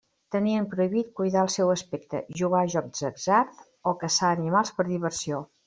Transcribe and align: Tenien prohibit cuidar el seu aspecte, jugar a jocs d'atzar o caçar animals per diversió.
Tenien 0.35 0.63
prohibit 0.69 1.11
cuidar 1.19 1.43
el 1.47 1.51
seu 1.57 1.73
aspecte, 1.73 2.23
jugar 2.41 2.63
a 2.63 2.71
jocs 2.77 3.05
d'atzar 3.05 3.43
o 3.93 3.95
caçar 4.07 4.33
animals 4.39 4.77
per 4.81 4.91
diversió. 4.93 5.47